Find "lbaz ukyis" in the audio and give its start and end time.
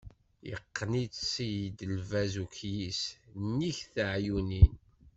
1.95-3.01